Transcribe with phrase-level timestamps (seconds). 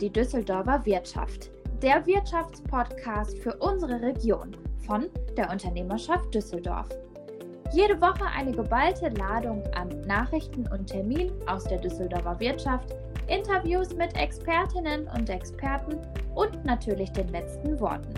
[0.00, 1.50] die Düsseldorfer Wirtschaft,
[1.82, 4.56] der Wirtschaftspodcast für unsere Region
[4.86, 5.06] von
[5.36, 6.88] der Unternehmerschaft Düsseldorf.
[7.72, 12.94] Jede Woche eine geballte Ladung an Nachrichten und Terminen aus der Düsseldorfer Wirtschaft,
[13.28, 15.98] Interviews mit Expertinnen und Experten
[16.34, 18.14] und natürlich den letzten Worten.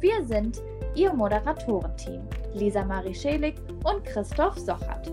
[0.00, 0.62] Wir sind
[0.94, 2.22] Ihr Moderatorenteam,
[2.54, 5.12] Lisa Marie Schelig und Christoph Sochert.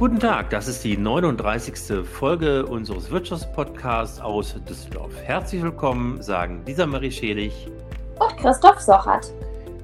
[0.00, 2.06] Guten Tag, das ist die 39.
[2.06, 5.14] Folge unseres Wirtschaftspodcasts aus Düsseldorf.
[5.24, 7.68] Herzlich willkommen, sagen Lisa Marie Schelig
[8.18, 9.30] und Christoph Sochert.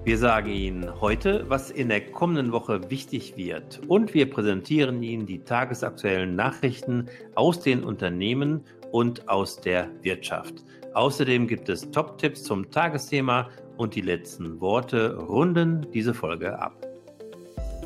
[0.05, 3.83] Wir sagen Ihnen heute, was in der kommenden Woche wichtig wird.
[3.89, 10.65] Und wir präsentieren Ihnen die tagesaktuellen Nachrichten aus den Unternehmen und aus der Wirtschaft.
[10.95, 16.86] Außerdem gibt es Top-Tipps zum Tagesthema und die letzten Worte runden diese Folge ab.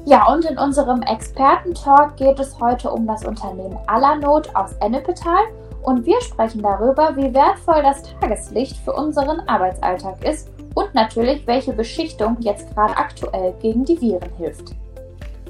[0.06, 5.42] Ja, und in unserem Experten-Talk geht es heute um das Unternehmen Allernot aus Ennepetal
[5.82, 11.72] und wir sprechen darüber, wie wertvoll das Tageslicht für unseren Arbeitsalltag ist und natürlich, welche
[11.72, 14.74] Beschichtung jetzt gerade aktuell gegen die Viren hilft.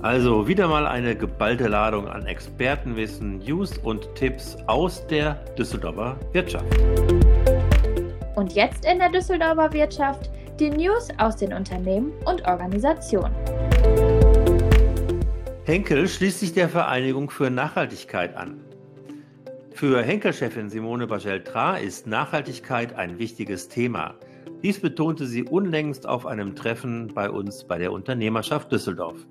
[0.02, 6.64] Also wieder mal eine geballte Ladung an Expertenwissen, News und Tipps aus der Düsseldorfer Wirtschaft.
[8.34, 13.34] Und jetzt in der Düsseldorfer Wirtschaft die News aus den Unternehmen und Organisationen.
[15.70, 18.58] Henkel schließt sich der Vereinigung für Nachhaltigkeit an.
[19.70, 24.16] Für Henkel-Chefin Simone Bacheltra ist Nachhaltigkeit ein wichtiges Thema.
[24.64, 29.24] Dies betonte sie unlängst auf einem Treffen bei uns bei der Unternehmerschaft Düsseldorf.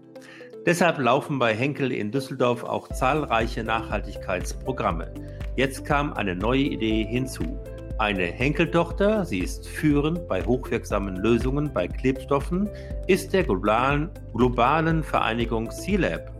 [0.66, 5.14] Deshalb laufen bei Henkel in Düsseldorf auch zahlreiche Nachhaltigkeitsprogramme.
[5.58, 7.60] Jetzt kam eine neue Idee hinzu.
[8.00, 12.69] Eine Henkeltochter, sie ist führend bei hochwirksamen Lösungen bei Klebstoffen,
[13.08, 16.31] ist der globalen, globalen Vereinigung C-Lab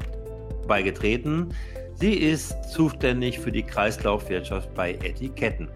[0.69, 1.49] beigetreten.
[1.95, 5.67] Sie ist zuständig für die Kreislaufwirtschaft bei Etiketten.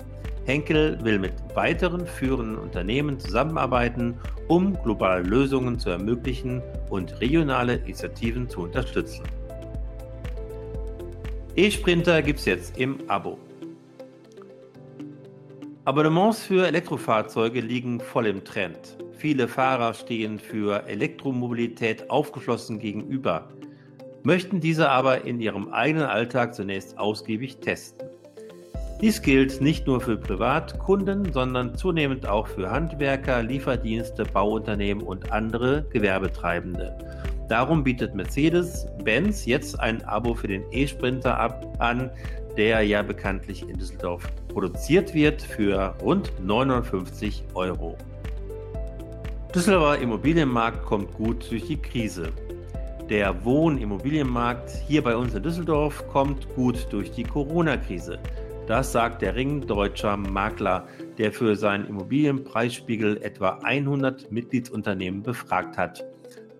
[0.46, 4.18] Henkel will mit weiteren führenden Unternehmen zusammenarbeiten,
[4.48, 6.62] um globale Lösungen zu ermöglichen
[6.92, 9.26] und regionale Initiativen zu unterstützen.
[11.58, 13.38] E-Sprinter gibt es jetzt im Abo.
[15.86, 18.96] Abonnements für Elektrofahrzeuge liegen voll im Trend.
[19.18, 23.50] Viele Fahrer stehen für Elektromobilität aufgeschlossen gegenüber,
[24.24, 28.08] möchten diese aber in ihrem eigenen Alltag zunächst ausgiebig testen.
[29.02, 35.86] Dies gilt nicht nur für Privatkunden, sondern zunehmend auch für Handwerker, Lieferdienste, Bauunternehmen und andere
[35.92, 36.98] Gewerbetreibende.
[37.50, 41.38] Darum bietet Mercedes-Benz jetzt ein Abo für den E-Sprinter
[41.80, 42.10] an,
[42.56, 47.98] der ja bekanntlich in Düsseldorf produziert wird für rund 950 Euro.
[49.54, 52.32] Düsseldorfer Immobilienmarkt kommt gut durch die Krise.
[53.10, 58.18] Der Wohnimmobilienmarkt hier bei uns in Düsseldorf kommt gut durch die Corona-Krise.
[58.66, 60.88] Das sagt der Ring deutscher Makler,
[61.18, 66.04] der für seinen Immobilienpreisspiegel etwa 100 Mitgliedsunternehmen befragt hat.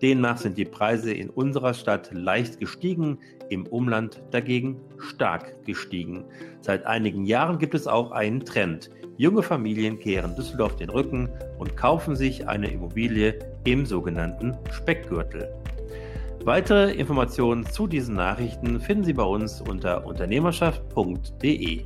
[0.02, 3.18] Demnach sind die Preise in unserer Stadt leicht gestiegen,
[3.50, 6.24] im Umland dagegen stark gestiegen.
[6.60, 8.90] Seit einigen Jahren gibt es auch einen Trend.
[9.16, 11.28] Junge Familien kehren Düsseldorf den Rücken
[11.58, 15.48] und kaufen sich eine Immobilie im sogenannten Speckgürtel.
[16.44, 21.84] Weitere Informationen zu diesen Nachrichten finden Sie bei uns unter unternehmerschaft.de.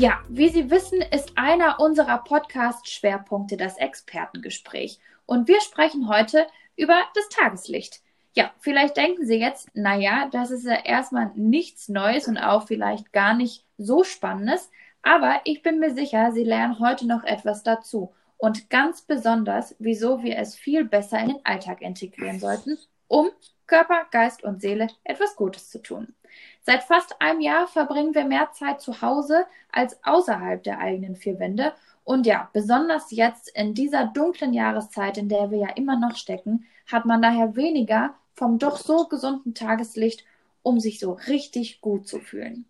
[0.00, 5.00] Ja, wie Sie wissen, ist einer unserer Podcast-Schwerpunkte das Expertengespräch.
[5.26, 8.00] Und wir sprechen heute über das Tageslicht.
[8.36, 13.12] Ja, vielleicht denken Sie jetzt, naja, das ist ja erstmal nichts Neues und auch vielleicht
[13.12, 14.70] gar nicht so Spannendes.
[15.02, 18.14] Aber ich bin mir sicher, Sie lernen heute noch etwas dazu.
[18.36, 22.78] Und ganz besonders, wieso wir es viel besser in den Alltag integrieren sollten,
[23.08, 23.30] um
[23.68, 26.14] Körper, Geist und Seele etwas Gutes zu tun.
[26.62, 31.38] Seit fast einem Jahr verbringen wir mehr Zeit zu Hause als außerhalb der eigenen vier
[31.38, 36.16] Wände und ja, besonders jetzt in dieser dunklen Jahreszeit, in der wir ja immer noch
[36.16, 40.24] stecken, hat man daher weniger vom doch so gesunden Tageslicht,
[40.62, 42.64] um sich so richtig gut zu fühlen.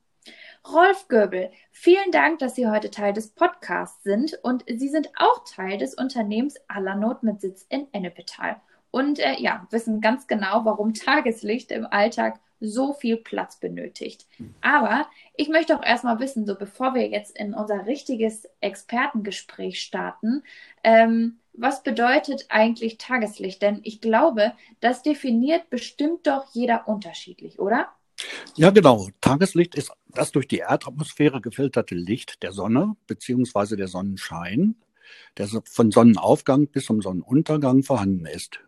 [0.68, 5.44] Rolf Göbel, vielen Dank, dass Sie heute Teil des Podcasts sind und Sie sind auch
[5.44, 8.60] Teil des Unternehmens Allernot mit Sitz in Ennepetal
[8.90, 14.26] und äh, ja, wissen ganz genau, warum Tageslicht im Alltag so viel Platz benötigt.
[14.60, 15.06] Aber
[15.36, 20.42] ich möchte auch erstmal wissen, so bevor wir jetzt in unser richtiges Expertengespräch starten,
[20.82, 23.62] ähm, was bedeutet eigentlich Tageslicht?
[23.62, 27.88] Denn ich glaube, das definiert bestimmt doch jeder unterschiedlich, oder?
[28.56, 29.08] Ja, genau.
[29.20, 33.76] Tageslicht ist das durch die Erdatmosphäre gefilterte Licht der Sonne bzw.
[33.76, 34.76] der Sonnenschein,
[35.36, 38.60] der von Sonnenaufgang bis zum Sonnenuntergang vorhanden ist.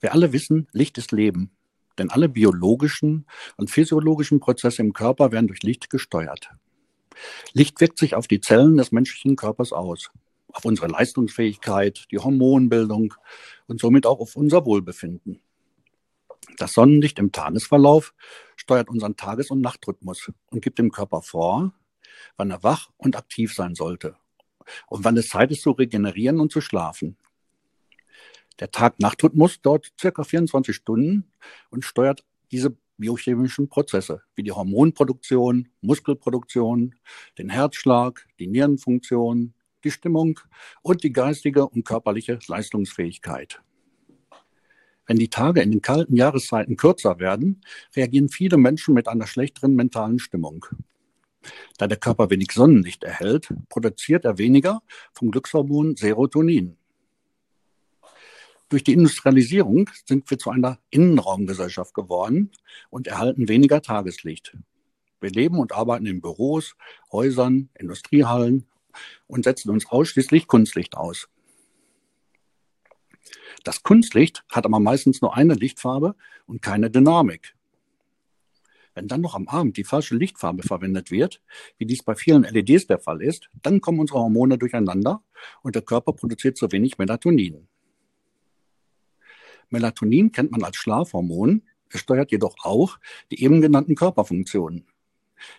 [0.00, 1.50] Wir alle wissen, Licht ist Leben.
[1.98, 3.26] Denn alle biologischen
[3.56, 6.50] und physiologischen Prozesse im Körper werden durch Licht gesteuert.
[7.52, 10.10] Licht wirkt sich auf die Zellen des menschlichen Körpers aus,
[10.52, 13.14] auf unsere Leistungsfähigkeit, die Hormonbildung
[13.66, 15.40] und somit auch auf unser Wohlbefinden.
[16.56, 18.14] Das Sonnenlicht im Tagesverlauf
[18.56, 21.72] steuert unseren Tages- und Nachtrhythmus und gibt dem Körper vor,
[22.36, 24.16] wann er wach und aktiv sein sollte
[24.88, 27.16] und wann es Zeit ist zu regenerieren und zu schlafen.
[28.60, 31.30] Der Tag-Nacht-Rhythmus dauert circa 24 Stunden
[31.70, 36.94] und steuert diese biochemischen Prozesse wie die Hormonproduktion, Muskelproduktion,
[37.38, 40.40] den Herzschlag, die Nierenfunktion, die Stimmung
[40.82, 43.62] und die geistige und körperliche Leistungsfähigkeit.
[45.06, 47.62] Wenn die Tage in den kalten Jahreszeiten kürzer werden,
[47.96, 50.66] reagieren viele Menschen mit einer schlechteren mentalen Stimmung.
[51.78, 54.82] Da der Körper wenig Sonnenlicht erhält, produziert er weniger
[55.12, 56.77] vom Glückshormon Serotonin.
[58.68, 62.52] Durch die Industrialisierung sind wir zu einer Innenraumgesellschaft geworden
[62.90, 64.56] und erhalten weniger Tageslicht.
[65.20, 66.76] Wir leben und arbeiten in Büros,
[67.10, 68.66] Häusern, Industriehallen
[69.26, 71.28] und setzen uns ausschließlich Kunstlicht aus.
[73.64, 76.14] Das Kunstlicht hat aber meistens nur eine Lichtfarbe
[76.46, 77.54] und keine Dynamik.
[78.94, 81.40] Wenn dann noch am Abend die falsche Lichtfarbe verwendet wird,
[81.78, 85.22] wie dies bei vielen LEDs der Fall ist, dann kommen unsere Hormone durcheinander
[85.62, 87.68] und der Körper produziert zu wenig Melatonin.
[89.70, 92.98] Melatonin kennt man als Schlafhormon, es steuert jedoch auch
[93.30, 94.86] die eben genannten Körperfunktionen.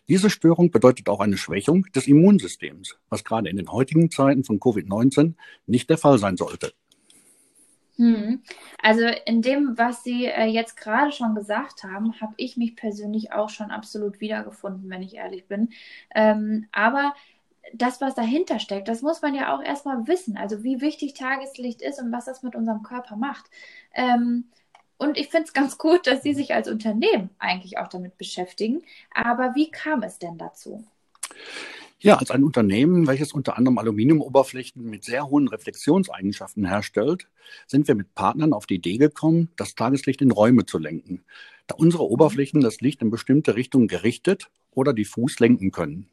[0.07, 4.59] Diese Störung bedeutet auch eine Schwächung des Immunsystems, was gerade in den heutigen Zeiten von
[4.59, 5.35] Covid-19
[5.67, 6.73] nicht der Fall sein sollte.
[7.95, 8.41] Hm.
[8.81, 13.33] Also in dem, was Sie äh, jetzt gerade schon gesagt haben, habe ich mich persönlich
[13.33, 15.69] auch schon absolut wiedergefunden, wenn ich ehrlich bin.
[16.15, 17.13] Ähm, aber
[17.73, 20.37] das, was dahinter steckt, das muss man ja auch erstmal wissen.
[20.37, 23.45] Also wie wichtig Tageslicht ist und was das mit unserem Körper macht.
[23.93, 24.45] Ähm,
[24.97, 28.81] und ich finde es ganz gut, dass Sie sich als Unternehmen eigentlich auch damit beschäftigen.
[29.13, 30.83] Aber wie kam es denn dazu?
[32.01, 37.27] Ja, als ein Unternehmen, welches unter anderem Aluminiumoberflächen mit sehr hohen Reflexionseigenschaften herstellt,
[37.67, 41.25] sind wir mit Partnern auf die Idee gekommen, das Tageslicht in Räume zu lenken,
[41.67, 46.09] da unsere Oberflächen das Licht in bestimmte Richtungen gerichtet oder diffus lenken können.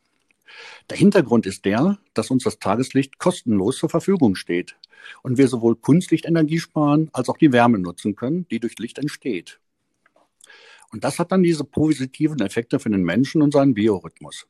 [0.90, 4.76] Der Hintergrund ist der, dass uns das Tageslicht kostenlos zur Verfügung steht
[5.22, 9.60] und wir sowohl Kunstlichtenergie sparen als auch die Wärme nutzen können, die durch Licht entsteht.
[10.92, 14.46] Und das hat dann diese positiven Effekte für den Menschen und seinen Biorhythmus.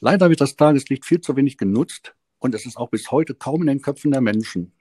[0.00, 3.62] Leider wird das Tageslicht viel zu wenig genutzt und es ist auch bis heute kaum
[3.62, 4.72] in den Köpfen der Menschen.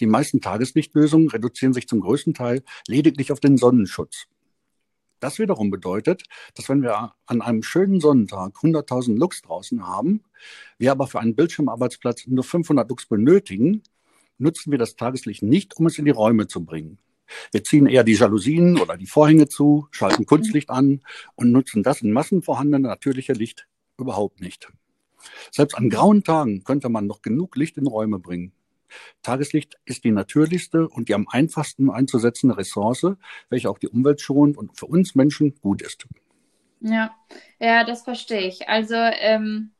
[0.00, 4.26] Die meisten Tageslichtlösungen reduzieren sich zum größten Teil lediglich auf den Sonnenschutz.
[5.22, 6.24] Das wiederum bedeutet,
[6.54, 10.24] dass wenn wir an einem schönen Sonnentag 100.000 Lux draußen haben,
[10.78, 13.84] wir aber für einen Bildschirmarbeitsplatz nur 500 Lux benötigen,
[14.38, 16.98] nutzen wir das Tageslicht nicht, um es in die Räume zu bringen.
[17.52, 21.02] Wir ziehen eher die Jalousien oder die Vorhänge zu, schalten Kunstlicht an
[21.36, 24.72] und nutzen das in Massen vorhandene natürliche Licht überhaupt nicht.
[25.52, 28.52] Selbst an grauen Tagen könnte man noch genug Licht in Räume bringen.
[29.22, 33.06] Tageslicht ist die natürlichste und die am einfachsten einzusetzende Ressource,
[33.48, 36.06] welche auch die Umwelt schont und für uns Menschen gut ist.
[36.80, 37.14] Ja,
[37.60, 38.68] ja, das verstehe ich.
[38.68, 39.70] Also ähm,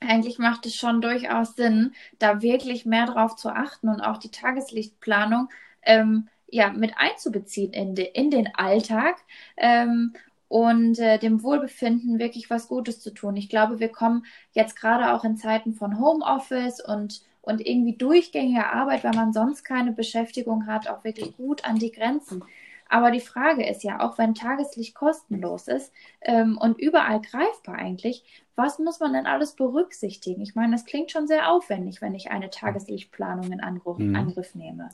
[0.00, 4.30] eigentlich macht es schon durchaus Sinn, da wirklich mehr drauf zu achten und auch die
[4.30, 5.48] Tageslichtplanung
[5.82, 9.16] ähm, ja, mit einzubeziehen in, de, in den Alltag.
[9.56, 10.14] Ähm,
[10.48, 13.36] und äh, dem Wohlbefinden wirklich was Gutes zu tun.
[13.36, 18.72] Ich glaube, wir kommen jetzt gerade auch in Zeiten von Homeoffice und, und irgendwie durchgängiger
[18.72, 22.42] Arbeit, weil man sonst keine Beschäftigung hat, auch wirklich gut an die Grenzen.
[22.88, 25.92] Aber die Frage ist ja, auch wenn Tageslicht kostenlos ist
[26.22, 28.24] ähm, und überall greifbar eigentlich,
[28.56, 30.40] was muss man denn alles berücksichtigen?
[30.42, 34.16] Ich meine, das klingt schon sehr aufwendig, wenn ich eine Tageslichtplanung in Angriff, mhm.
[34.16, 34.88] Angriff nehme.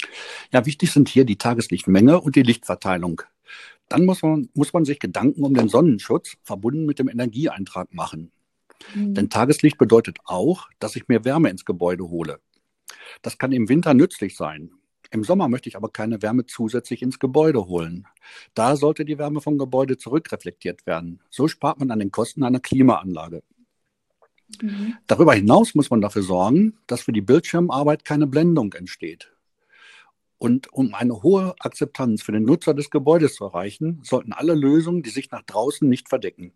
[0.53, 3.23] Ja, wichtig sind hier die Tageslichtmenge und die Lichtverteilung.
[3.89, 8.33] Dann muss man, muss man sich Gedanken um den Sonnenschutz verbunden mit dem Energieeintrag machen.
[8.95, 9.15] Mhm.
[9.15, 12.41] Denn Tageslicht bedeutet auch, dass ich mehr Wärme ins Gebäude hole.
[13.23, 14.71] Das kann im Winter nützlich sein.
[15.11, 18.07] Im Sommer möchte ich aber keine Wärme zusätzlich ins Gebäude holen.
[18.55, 21.21] Da sollte die Wärme vom Gebäude zurückreflektiert werden.
[21.31, 23.43] So spart man an den Kosten einer Klimaanlage.
[24.61, 24.97] Mhm.
[25.07, 29.31] Darüber hinaus muss man dafür sorgen, dass für die Bildschirmarbeit keine Blendung entsteht.
[30.39, 35.03] Und um eine hohe Akzeptanz für den Nutzer des Gebäudes zu erreichen, sollten alle Lösungen,
[35.03, 36.53] die sich nach draußen nicht verdecken.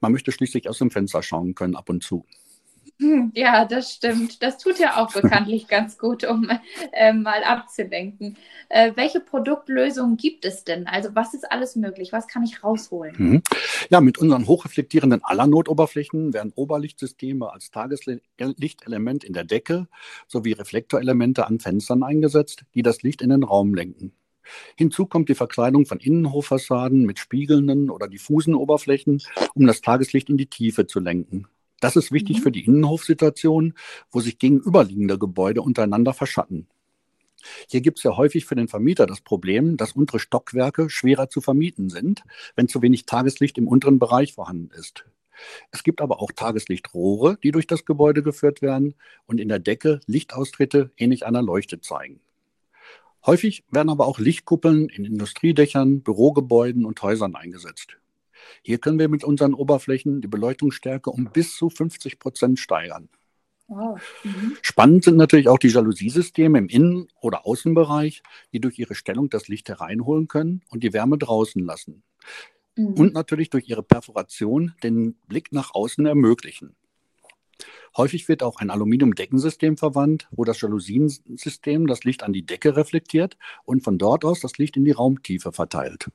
[0.00, 2.24] Man möchte schließlich aus dem Fenster schauen können ab und zu.
[3.00, 4.42] Hm, ja, das stimmt.
[4.42, 6.50] Das tut ja auch bekanntlich ganz gut, um
[6.92, 8.36] äh, mal abzulenken.
[8.68, 10.86] Äh, welche Produktlösungen gibt es denn?
[10.86, 12.12] Also was ist alles möglich?
[12.12, 13.14] Was kann ich rausholen?
[13.16, 13.42] Mhm.
[13.88, 19.86] Ja, mit unseren hochreflektierenden Allernotoberflächen werden Oberlichtsysteme als Tageslichtelement in der Decke
[20.26, 24.12] sowie Reflektorelemente an Fenstern eingesetzt, die das Licht in den Raum lenken.
[24.76, 29.22] Hinzu kommt die Verkleidung von Innenhoffassaden mit spiegelnden oder diffusen Oberflächen,
[29.54, 31.46] um das Tageslicht in die Tiefe zu lenken.
[31.80, 32.42] Das ist wichtig mhm.
[32.42, 33.74] für die Innenhofsituation,
[34.10, 36.66] wo sich gegenüberliegende Gebäude untereinander verschatten.
[37.68, 41.40] Hier gibt es ja häufig für den Vermieter das Problem, dass untere Stockwerke schwerer zu
[41.40, 42.24] vermieten sind,
[42.56, 45.04] wenn zu wenig Tageslicht im unteren Bereich vorhanden ist.
[45.70, 48.94] Es gibt aber auch Tageslichtrohre, die durch das Gebäude geführt werden
[49.26, 52.20] und in der Decke Lichtaustritte ähnlich einer Leuchte zeigen.
[53.26, 57.98] Häufig werden aber auch Lichtkuppeln in Industriedächern, Bürogebäuden und Häusern eingesetzt.
[58.62, 63.08] Hier können wir mit unseren Oberflächen die Beleuchtungsstärke um bis zu 50 Prozent steigern.
[63.68, 64.00] Wow.
[64.24, 64.56] Mhm.
[64.62, 68.22] Spannend sind natürlich auch die Jalousiesysteme im Innen- oder Außenbereich,
[68.52, 72.02] die durch ihre Stellung das Licht hereinholen können und die Wärme draußen lassen.
[72.76, 72.94] Mhm.
[72.94, 76.76] Und natürlich durch ihre Perforation den Blick nach außen ermöglichen.
[77.96, 83.36] Häufig wird auch ein Aluminiumdeckensystem verwandt, wo das Jalousiensystem das Licht an die Decke reflektiert
[83.64, 86.10] und von dort aus das Licht in die Raumtiefe verteilt.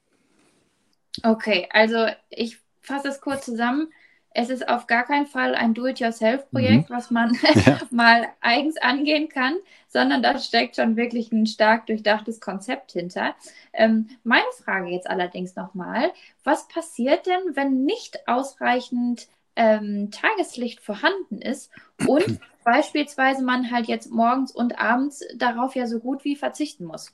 [1.22, 3.90] Okay, also ich fasse es kurz zusammen.
[4.36, 6.94] Es ist auf gar keinen Fall ein Do-it-yourself-Projekt, mhm.
[6.94, 7.80] was man ja.
[7.92, 9.56] mal eigens angehen kann,
[9.88, 13.36] sondern da steckt schon wirklich ein stark durchdachtes Konzept hinter.
[13.74, 16.12] Ähm, meine Frage jetzt allerdings nochmal,
[16.44, 21.72] was passiert denn, wenn nicht ausreichend ähm, Tageslicht vorhanden ist
[22.08, 27.12] und beispielsweise man halt jetzt morgens und abends darauf ja so gut wie verzichten muss.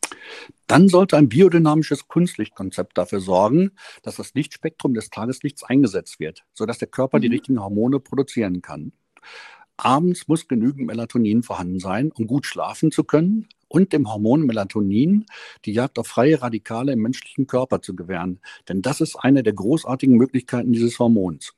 [0.67, 3.71] Dann sollte ein biodynamisches Kunstlichtkonzept dafür sorgen,
[4.03, 7.21] dass das Lichtspektrum des Tageslichts eingesetzt wird, sodass der Körper mhm.
[7.23, 8.93] die richtigen Hormone produzieren kann.
[9.77, 15.25] Abends muss genügend Melatonin vorhanden sein, um gut schlafen zu können und dem Hormon Melatonin
[15.63, 18.41] die Jagd auf freie Radikale im menschlichen Körper zu gewähren.
[18.67, 21.53] Denn das ist eine der großartigen Möglichkeiten dieses Hormons.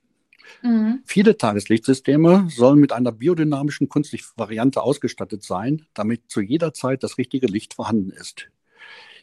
[0.62, 1.02] Mhm.
[1.06, 7.48] Viele Tageslichtsysteme sollen mit einer biodynamischen Kunstlichtvariante ausgestattet sein, damit zu jeder Zeit das richtige
[7.48, 8.50] Licht vorhanden ist.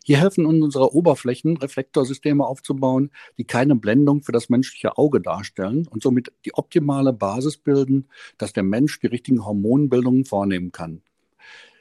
[0.05, 6.03] Hier helfen unsere Oberflächen, Reflektorsysteme aufzubauen, die keine Blendung für das menschliche Auge darstellen und
[6.03, 8.09] somit die optimale Basis bilden,
[8.39, 11.03] dass der Mensch die richtigen Hormonbildungen vornehmen kann.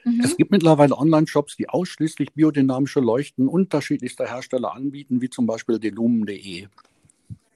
[0.04, 0.20] Mhm.
[0.22, 6.66] Es gibt mittlerweile Online-Shops, die ausschließlich biodynamische Leuchten unterschiedlichster Hersteller anbieten, wie zum Beispiel delumen.de.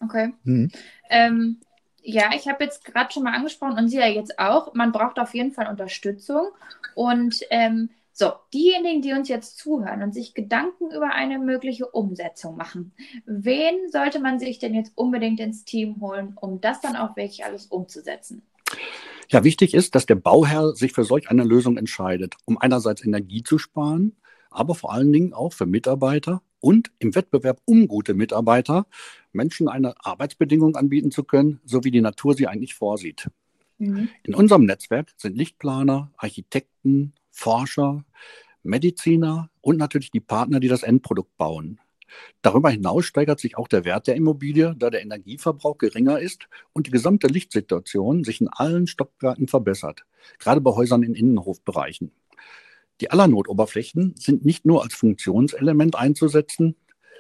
[0.01, 0.33] Okay.
[0.45, 0.71] Mhm.
[1.11, 1.59] Ähm,
[2.03, 5.19] ja, ich habe jetzt gerade schon mal angesprochen und Sie ja jetzt auch, man braucht
[5.19, 6.49] auf jeden Fall Unterstützung.
[6.95, 12.57] Und ähm, so, diejenigen, die uns jetzt zuhören und sich Gedanken über eine mögliche Umsetzung
[12.57, 12.93] machen,
[13.25, 17.45] wen sollte man sich denn jetzt unbedingt ins Team holen, um das dann auch wirklich
[17.45, 18.43] alles umzusetzen?
[19.31, 23.43] Ja, wichtig ist, dass der Bauherr sich für solch eine Lösung entscheidet, um einerseits Energie
[23.43, 24.17] zu sparen,
[24.51, 28.87] aber vor allen Dingen auch für Mitarbeiter und im Wettbewerb um gute Mitarbeiter
[29.33, 33.29] Menschen eine Arbeitsbedingung anbieten zu können, so wie die Natur sie eigentlich vorsieht.
[33.79, 34.09] Mhm.
[34.23, 38.05] In unserem Netzwerk sind Lichtplaner, Architekten, Forscher,
[38.63, 41.81] Mediziner und natürlich die Partner, die das Endprodukt bauen.
[42.43, 46.87] Darüber hinaus steigert sich auch der Wert der Immobilie, da der Energieverbrauch geringer ist und
[46.87, 50.05] die gesamte Lichtsituation sich in allen Stockwerken verbessert,
[50.39, 52.13] gerade bei Häusern in Innenhofbereichen.
[53.01, 56.77] Die Allernotoberflächen sind nicht nur als Funktionselement einzusetzen,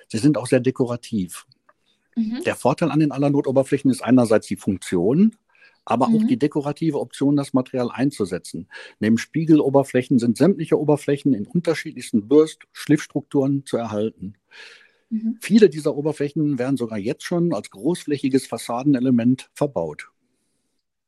[0.09, 1.47] sie sind auch sehr dekorativ.
[2.17, 2.43] Mhm.
[2.45, 5.35] Der Vorteil an den Allernotoberflächen ist einerseits die Funktion,
[5.85, 6.17] aber mhm.
[6.17, 8.69] auch die dekorative Option, das Material einzusetzen.
[9.00, 14.35] Neben Spiegeloberflächen sind sämtliche Oberflächen in unterschiedlichsten Bürst-, Schliffstrukturen zu erhalten.
[15.11, 15.38] Mhm.
[15.41, 20.11] Viele dieser Oberflächen werden sogar jetzt schon als großflächiges Fassadenelement verbaut.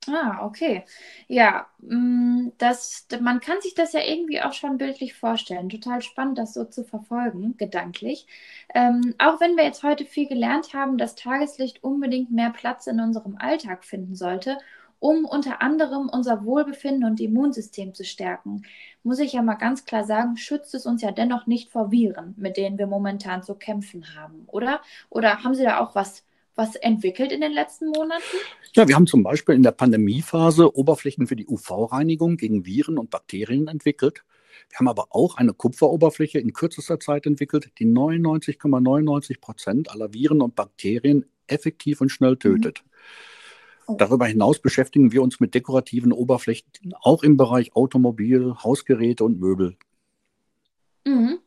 [0.09, 0.85] Ah, okay.
[1.29, 5.71] Ja, mm, das, man kann sich das ja irgendwie auch schon bildlich vorstellen.
[5.71, 8.27] Total spannend, das so zu verfolgen, gedanklich.
[8.75, 13.01] Ähm, auch wenn wir jetzt heute viel gelernt haben, dass Tageslicht unbedingt mehr Platz in
[13.01, 14.59] unserem Alltag finden sollte,
[15.01, 18.63] um unter anderem unser Wohlbefinden und Immunsystem zu stärken,
[19.05, 22.35] muss ich ja mal ganz klar sagen, schützt es uns ja dennoch nicht vor Viren,
[22.37, 24.81] mit denen wir momentan zu kämpfen haben, oder?
[25.11, 28.37] Oder haben Sie da auch was was entwickelt in den letzten Monaten?
[28.75, 33.11] Ja, wir haben zum Beispiel in der Pandemiephase Oberflächen für die UV-Reinigung gegen Viren und
[33.11, 34.25] Bakterien entwickelt.
[34.71, 40.43] Wir haben aber auch eine Kupferoberfläche in kürzester Zeit entwickelt, die 99,99 Prozent aller Viren
[40.43, 42.83] und Bakterien effektiv und schnell tötet.
[42.85, 42.91] Mhm.
[43.87, 43.97] Oh.
[43.99, 49.77] Darüber hinaus beschäftigen wir uns mit dekorativen Oberflächen auch im Bereich Automobil, Hausgeräte und Möbel.
[51.05, 51.39] Mhm.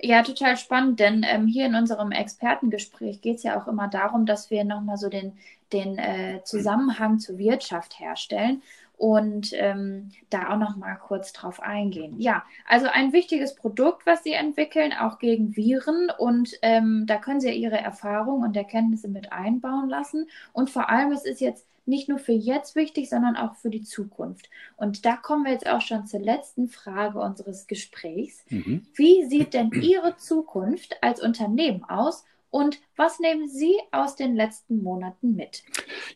[0.00, 4.26] Ja, total spannend, denn ähm, hier in unserem Expertengespräch geht es ja auch immer darum,
[4.26, 5.38] dass wir nochmal so den,
[5.72, 8.62] den äh, Zusammenhang zur Wirtschaft herstellen
[8.96, 12.18] und ähm, da auch nochmal kurz drauf eingehen.
[12.18, 17.40] Ja, also ein wichtiges Produkt, was Sie entwickeln, auch gegen Viren und ähm, da können
[17.40, 22.08] Sie Ihre Erfahrungen und Erkenntnisse mit einbauen lassen und vor allem, es ist jetzt nicht
[22.08, 24.50] nur für jetzt wichtig, sondern auch für die Zukunft.
[24.76, 28.44] Und da kommen wir jetzt auch schon zur letzten Frage unseres Gesprächs.
[28.48, 28.86] Mhm.
[28.94, 32.24] Wie sieht denn Ihre Zukunft als Unternehmen aus?
[32.50, 35.62] Und was nehmen Sie aus den letzten Monaten mit?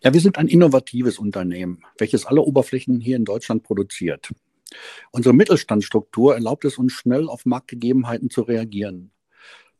[0.02, 4.30] Ja, wir sind ein innovatives Unternehmen, welches alle Oberflächen hier in Deutschland produziert.
[5.10, 9.10] Unsere Mittelstandsstruktur erlaubt es uns schnell auf Marktgegebenheiten zu reagieren.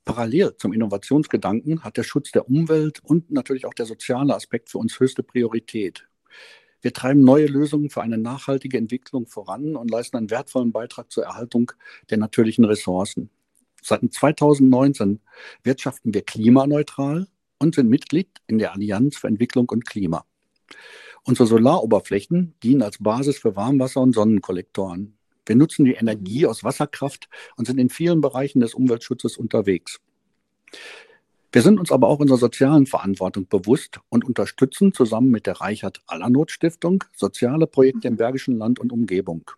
[0.04, 4.78] Parallel zum Innovationsgedanken hat der Schutz der Umwelt und natürlich auch der soziale Aspekt für
[4.78, 6.08] uns höchste Priorität.
[6.82, 11.24] Wir treiben neue Lösungen für eine nachhaltige Entwicklung voran und leisten einen wertvollen Beitrag zur
[11.24, 11.72] Erhaltung
[12.08, 13.30] der natürlichen Ressourcen.
[13.82, 15.20] Seit 2019
[15.62, 17.26] wirtschaften wir klimaneutral
[17.58, 20.24] und sind Mitglied in der Allianz für Entwicklung und Klima.
[21.24, 25.18] Unsere Solaroberflächen dienen als Basis für Warmwasser- und Sonnenkollektoren.
[25.46, 30.00] Wir nutzen die Energie aus Wasserkraft und sind in vielen Bereichen des Umweltschutzes unterwegs.
[31.52, 36.00] Wir sind uns aber auch unserer sozialen Verantwortung bewusst und unterstützen zusammen mit der Reichert
[36.06, 39.50] Allernot Stiftung soziale Projekte im Bergischen Land und Umgebung.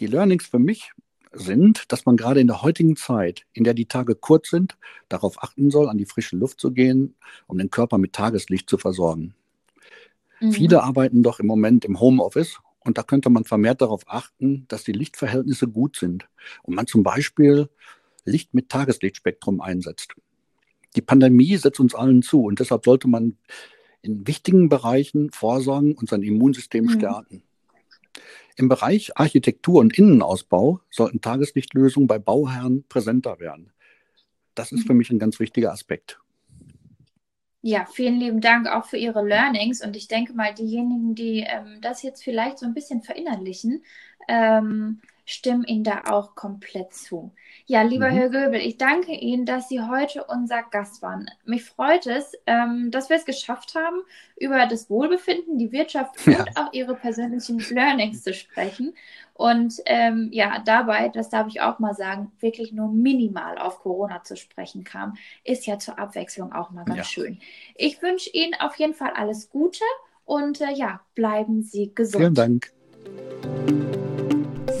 [0.00, 0.92] Die Learnings für mich
[1.32, 4.76] sind, dass man gerade in der heutigen Zeit, in der die Tage kurz sind,
[5.08, 7.14] darauf achten soll, an die frische Luft zu gehen,
[7.46, 9.34] um den Körper mit Tageslicht zu versorgen.
[10.40, 10.52] Mhm.
[10.52, 14.84] Viele arbeiten doch im Moment im Homeoffice und da könnte man vermehrt darauf achten, dass
[14.84, 16.28] die Lichtverhältnisse gut sind
[16.62, 17.68] und man zum Beispiel
[18.24, 20.14] Licht mit Tageslichtspektrum einsetzt.
[20.94, 23.36] Die Pandemie setzt uns allen zu und deshalb sollte man
[24.02, 26.90] in wichtigen Bereichen vorsorgen und sein Immunsystem mhm.
[26.90, 27.42] stärken.
[28.56, 33.72] Im Bereich Architektur und Innenausbau sollten Tageslichtlösungen bei Bauherren präsenter werden.
[34.54, 34.98] Das ist für mhm.
[34.98, 36.21] mich ein ganz wichtiger Aspekt.
[37.64, 39.84] Ja, vielen lieben Dank auch für Ihre Learnings.
[39.84, 43.84] Und ich denke mal, diejenigen, die ähm, das jetzt vielleicht so ein bisschen verinnerlichen,
[44.28, 45.00] ähm,
[45.32, 47.32] stimmen Ihnen da auch komplett zu.
[47.66, 48.14] Ja, lieber mhm.
[48.14, 51.30] Herr Göbel, ich danke Ihnen, dass Sie heute unser Gast waren.
[51.44, 54.02] Mich freut es, ähm, dass wir es geschafft haben,
[54.36, 56.40] über das Wohlbefinden, die Wirtschaft ja.
[56.40, 58.94] und auch Ihre persönlichen Learnings zu sprechen.
[59.34, 64.22] Und ähm, ja, dabei, das darf ich auch mal sagen, wirklich nur minimal auf Corona
[64.22, 67.04] zu sprechen kam, ist ja zur Abwechslung auch mal ganz ja.
[67.04, 67.38] schön.
[67.74, 69.84] Ich wünsche Ihnen auf jeden Fall alles Gute
[70.24, 72.22] und äh, ja, bleiben Sie gesund.
[72.22, 72.72] Vielen Dank.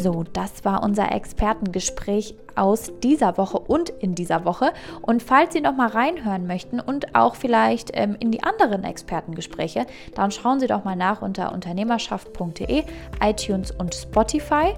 [0.02, 4.72] So, das war unser Expertengespräch aus dieser Woche und in dieser Woche.
[5.00, 9.86] Und falls Sie noch mal reinhören möchten und auch vielleicht ähm, in die anderen Expertengespräche,
[10.16, 12.82] dann schauen Sie doch mal nach unter unternehmerschaft.de,
[13.22, 14.74] iTunes und Spotify.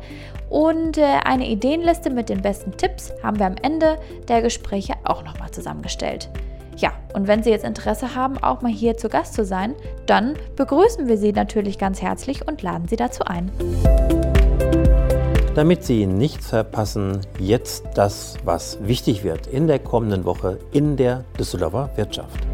[0.51, 5.25] Und äh, eine Ideenliste mit den besten Tipps haben wir am Ende der Gespräche auch
[5.25, 6.29] noch mal zusammengestellt.
[6.77, 10.35] Ja, und wenn Sie jetzt Interesse haben, auch mal hier zu Gast zu sein, dann
[10.57, 13.51] begrüßen wir Sie natürlich ganz herzlich und laden Sie dazu ein.
[15.55, 21.23] Damit Sie nichts verpassen, jetzt das, was wichtig wird in der kommenden Woche in der
[21.39, 22.45] Düsseldorfer Wirtschaft.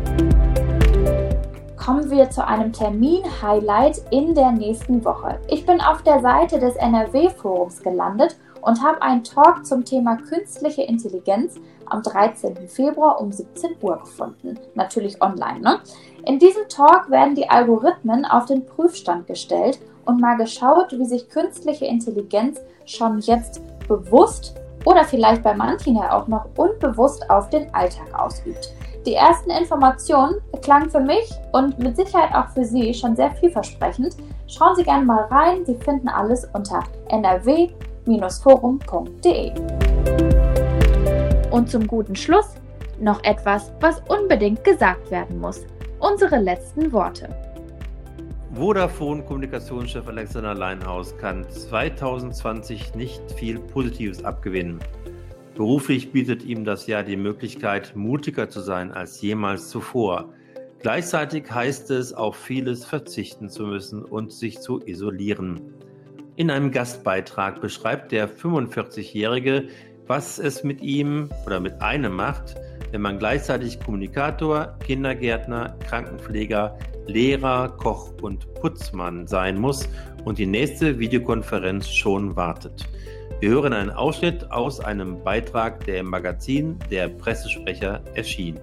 [1.79, 5.39] Kommen wir zu einem Termin-Highlight in der nächsten Woche.
[5.49, 10.83] Ich bin auf der Seite des NRW-Forums gelandet und habe einen Talk zum Thema künstliche
[10.83, 11.55] Intelligenz
[11.91, 12.57] am 13.
[12.69, 14.59] Februar um 17 Uhr gefunden.
[14.75, 15.61] Natürlich online.
[15.61, 15.81] Ne?
[16.27, 21.29] In diesem Talk werden die Algorithmen auf den Prüfstand gestellt und mal geschaut, wie sich
[21.29, 27.73] künstliche Intelligenz schon jetzt bewusst oder vielleicht bei manchen ja auch noch unbewusst auf den
[27.75, 28.73] Alltag ausübt.
[29.07, 34.17] Die ersten Informationen klangen für mich und mit Sicherheit auch für Sie schon sehr vielversprechend.
[34.47, 35.65] Schauen Sie gerne mal rein.
[35.65, 37.81] Sie finden alles unter nrw-forum.de.
[41.51, 42.55] Und zum guten Schluss
[43.01, 45.67] noch etwas, was unbedingt gesagt werden muss.
[45.99, 47.29] Unsere letzten Worte.
[48.55, 54.79] Vodafone Kommunikationschef Alexander Leinhaus kann 2020 nicht viel Positives abgewinnen.
[55.55, 60.33] Beruflich bietet ihm das Jahr die Möglichkeit, mutiger zu sein als jemals zuvor.
[60.79, 65.75] Gleichzeitig heißt es, auf vieles verzichten zu müssen und sich zu isolieren.
[66.37, 69.69] In einem Gastbeitrag beschreibt der 45-Jährige,
[70.11, 72.57] was es mit ihm oder mit einem macht,
[72.91, 79.89] wenn man gleichzeitig Kommunikator, Kindergärtner, Krankenpfleger, Lehrer, Koch und Putzmann sein muss
[80.25, 82.89] und die nächste Videokonferenz schon wartet.
[83.39, 88.59] Wir hören einen Ausschnitt aus einem Beitrag, der im Magazin Der Pressesprecher erschien.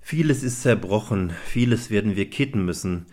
[0.00, 3.06] Vieles ist zerbrochen, vieles werden wir kitten müssen.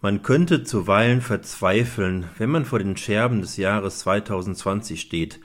[0.00, 5.40] Man könnte zuweilen verzweifeln, wenn man vor den Scherben des Jahres 2020 steht,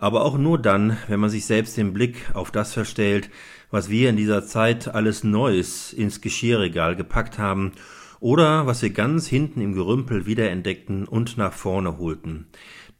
[0.00, 3.30] aber auch nur dann, wenn man sich selbst den Blick auf das verstellt,
[3.70, 7.72] was wir in dieser Zeit alles Neues ins Geschirrregal gepackt haben
[8.20, 12.46] oder was wir ganz hinten im Gerümpel wiederentdeckten und nach vorne holten.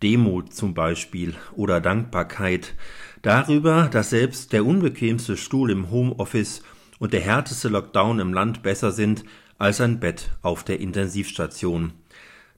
[0.03, 2.75] Demut zum Beispiel oder Dankbarkeit
[3.23, 6.63] darüber, dass selbst der unbequemste Stuhl im Homeoffice
[6.99, 9.25] und der härteste Lockdown im Land besser sind
[9.59, 11.93] als ein Bett auf der Intensivstation.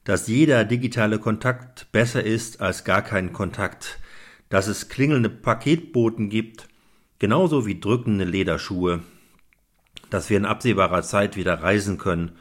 [0.05, 3.99] Dass jeder digitale Kontakt besser ist als gar kein Kontakt.
[4.51, 6.69] Dass es klingelnde Paketboten gibt,
[7.21, 9.01] genauso wie drückende Lederschuhe.
[10.11, 12.33] Dass wir in absehbarer Zeit wieder reisen können.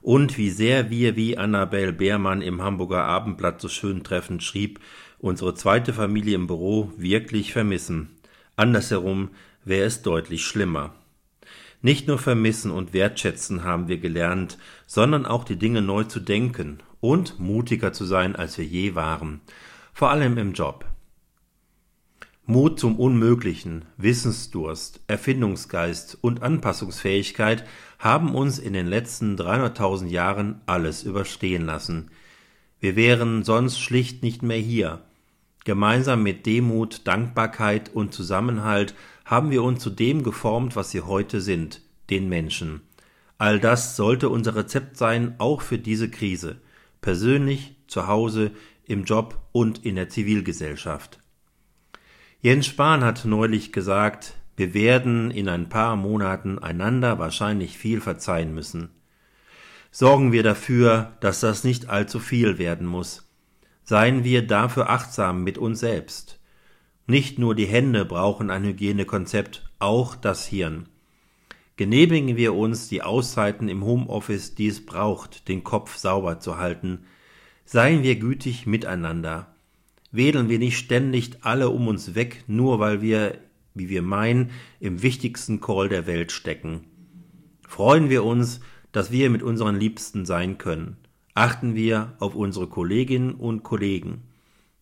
[0.00, 4.80] Und wie sehr wir, wie Annabel Beermann im Hamburger Abendblatt so schön treffend schrieb,
[5.20, 8.10] unsere zweite Familie im Büro wirklich vermissen.
[8.56, 9.30] Andersherum
[9.64, 10.92] wäre es deutlich schlimmer.
[11.80, 16.80] Nicht nur vermissen und wertschätzen haben wir gelernt, sondern auch die Dinge neu zu denken
[17.00, 19.40] und mutiger zu sein, als wir je waren,
[19.92, 20.91] vor allem im Job.
[22.44, 27.64] Mut zum Unmöglichen, Wissensdurst, Erfindungsgeist und Anpassungsfähigkeit
[28.00, 32.10] haben uns in den letzten 300.000 Jahren alles überstehen lassen.
[32.80, 35.02] Wir wären sonst schlicht nicht mehr hier.
[35.64, 41.40] Gemeinsam mit Demut, Dankbarkeit und Zusammenhalt haben wir uns zu dem geformt, was wir heute
[41.40, 42.80] sind, den Menschen.
[43.38, 46.56] All das sollte unser Rezept sein, auch für diese Krise,
[47.00, 48.50] persönlich, zu Hause,
[48.84, 51.21] im Job und in der Zivilgesellschaft.
[52.44, 58.52] Jens Spahn hat neulich gesagt, wir werden in ein paar Monaten einander wahrscheinlich viel verzeihen
[58.52, 58.90] müssen.
[59.92, 63.30] Sorgen wir dafür, dass das nicht allzu viel werden muss.
[63.84, 66.40] Seien wir dafür achtsam mit uns selbst.
[67.06, 70.88] Nicht nur die Hände brauchen ein Hygienekonzept, auch das Hirn.
[71.76, 77.04] Genehmigen wir uns die Auszeiten im Homeoffice, die es braucht, den Kopf sauber zu halten.
[77.64, 79.51] Seien wir gütig miteinander.
[80.12, 83.38] Wedeln wir nicht ständig alle um uns weg, nur weil wir,
[83.74, 86.84] wie wir meinen, im wichtigsten Call der Welt stecken.
[87.66, 88.60] Freuen wir uns,
[88.92, 90.98] dass wir mit unseren Liebsten sein können.
[91.34, 94.24] Achten wir auf unsere Kolleginnen und Kollegen.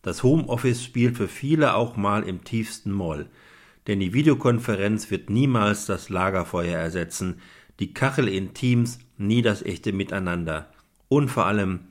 [0.01, 3.27] Das Homeoffice spielt für viele auch mal im tiefsten Moll,
[3.87, 7.39] denn die Videokonferenz wird niemals das Lagerfeuer ersetzen,
[7.79, 10.71] die Kachel in Teams nie das echte Miteinander.
[11.07, 11.81] Und vor allem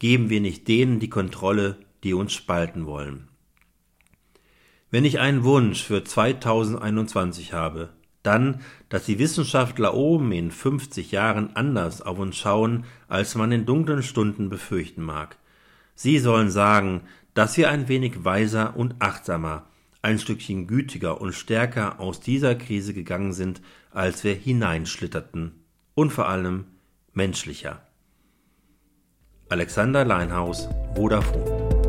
[0.00, 3.28] geben wir nicht denen die Kontrolle, die uns spalten wollen.
[4.90, 7.90] Wenn ich einen Wunsch für 2021 habe,
[8.22, 13.66] dann, dass die Wissenschaftler oben in 50 Jahren anders auf uns schauen, als man in
[13.66, 15.38] dunklen Stunden befürchten mag.
[15.94, 17.02] Sie sollen sagen,
[17.34, 19.66] dass wir ein wenig weiser und achtsamer,
[20.02, 23.60] ein Stückchen gütiger und stärker aus dieser Krise gegangen sind,
[23.92, 25.52] als wir hineinschlitterten,
[25.94, 26.64] und vor allem
[27.12, 27.82] menschlicher.
[29.48, 31.79] Alexander Leinhaus, Vodafone.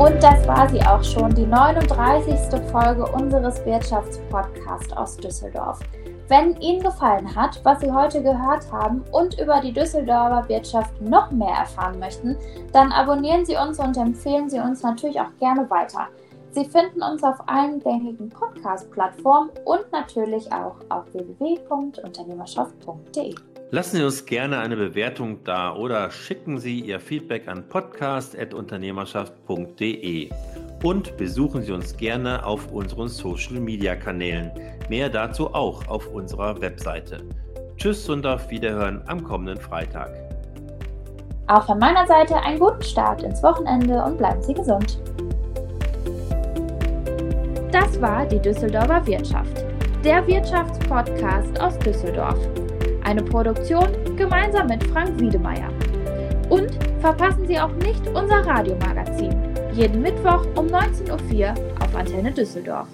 [0.00, 2.58] Und das war sie auch schon, die 39.
[2.72, 5.78] Folge unseres Wirtschaftspodcasts aus Düsseldorf.
[6.26, 11.30] Wenn Ihnen gefallen hat, was Sie heute gehört haben und über die Düsseldorfer Wirtschaft noch
[11.30, 12.34] mehr erfahren möchten,
[12.72, 16.08] dann abonnieren Sie uns und empfehlen Sie uns natürlich auch gerne weiter.
[16.52, 23.34] Sie finden uns auf allen gängigen Podcast-Plattformen und natürlich auch auf www.unternehmerschaft.de.
[23.72, 30.28] Lassen Sie uns gerne eine Bewertung da oder schicken Sie Ihr Feedback an podcast.unternehmerschaft.de
[30.82, 34.50] und besuchen Sie uns gerne auf unseren Social-Media-Kanälen.
[34.88, 37.18] Mehr dazu auch auf unserer Webseite.
[37.76, 40.10] Tschüss und auf Wiederhören am kommenden Freitag.
[41.46, 44.98] Auch von meiner Seite einen guten Start ins Wochenende und bleiben Sie gesund.
[47.70, 49.64] Das war die Düsseldorfer Wirtschaft,
[50.04, 52.36] der Wirtschaftspodcast aus Düsseldorf.
[53.10, 55.68] Eine Produktion gemeinsam mit Frank Wiedemeyer.
[56.48, 56.70] Und
[57.00, 59.34] verpassen Sie auch nicht unser Radiomagazin.
[59.72, 62.86] Jeden Mittwoch um 19.04 Uhr auf Antenne Düsseldorf.